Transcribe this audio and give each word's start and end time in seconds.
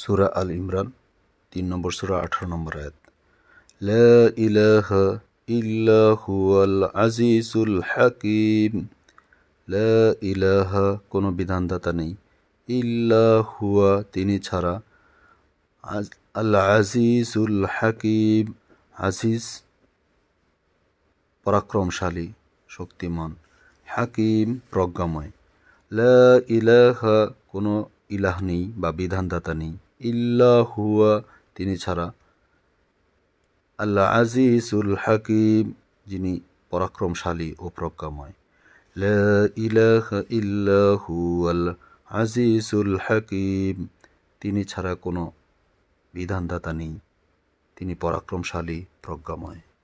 সুরা 0.00 0.26
আল 0.40 0.50
ইমরান, 0.60 0.88
তিন 1.52 1.64
নম্বর 1.72 1.90
সুরা, 1.98 2.16
আঠারো 2.24 2.46
নম্বর 2.52 2.72
আয়াত। 2.80 2.96
লা 3.88 4.12
ইলাহা 4.46 5.04
ইল্লা 5.58 6.02
হুয়াল 6.22 6.78
আজিজুল 7.04 7.76
হাকিম। 7.90 8.72
লা 9.68 9.94
ইলাহা, 10.32 10.84
কোনো 11.10 11.28
বিধানদাতা 11.38 11.90
নেই। 11.92 12.12
ইল্লা 12.68 13.26
হুয়া 13.50 13.90
তিনি 14.12 14.36
ছাড়া 14.38 14.74
আল 16.40 16.54
আজিজুল 16.76 17.58
হাকিম। 17.76 18.44
আজিজ 19.08 19.44
পরাক্রমশালী, 21.44 22.26
শক্তিমান, 22.68 23.30
হাকিম, 23.86 24.48
প্রজ্ঞাময়। 24.70 25.30
লা 25.92 26.18
ইলাহা, 26.58 27.16
কোনো 27.52 27.74
ইলাহ 28.16 28.36
নেই 28.48 28.62
বা 28.80 28.88
বিধানদাতা 28.98 29.54
নেই। 29.62 29.74
ইল্লা 30.00 30.62
হুয়া, 30.62 31.22
তিনি 31.54 31.76
ছাড়া। 31.76 32.12
আল্লাহ 33.78 34.04
আজিজুল 34.04 34.96
হাকিম, 34.96 35.72
যিনি 36.06 36.40
পরাক্রমশালী 36.70 37.54
ও 37.58 37.68
প্রজ্ঞাময়। 37.68 38.32
লা 38.96 39.48
ইলাহা 39.56 40.22
ইল্লা 40.30 40.96
হুয়াল 40.96 41.74
আজিজুল 42.10 42.96
হাকিম, 42.96 43.86
তিনি 44.40 44.64
ছাড়া 44.64 44.94
কোনো 44.94 45.32
বিধানদাতা 46.14 46.72
নেই। 46.72 46.98
তিনি 47.76 47.94
পরাক্রমশালী, 47.94 48.84
প্রজ্ঞাময়। 49.02 49.60